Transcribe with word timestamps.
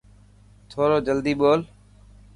ٿورو 0.69 0.97
جلدي 1.07 1.33
ٻول. 1.39 1.59